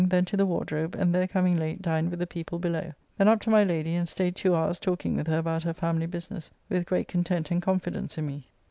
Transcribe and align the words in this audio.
Then 0.03 0.25
to 0.25 0.35
the 0.35 0.47
Wardrobe, 0.47 0.95
and 0.97 1.13
there 1.13 1.27
coming 1.27 1.59
late 1.59 1.79
dined 1.79 2.09
with 2.09 2.17
the 2.17 2.25
people 2.25 2.57
below. 2.57 2.93
Then 3.19 3.27
up 3.27 3.39
to 3.41 3.51
my 3.51 3.63
Lady, 3.63 3.93
and 3.93 4.09
staid 4.09 4.35
two 4.35 4.55
hours 4.55 4.79
talking 4.79 5.15
with 5.15 5.27
her 5.27 5.37
about 5.37 5.61
her 5.61 5.75
family 5.75 6.07
business 6.07 6.49
with 6.69 6.87
great 6.87 7.07
content 7.07 7.51
and 7.51 7.61
confidence 7.61 8.17
in 8.17 8.25
me. 8.25 8.47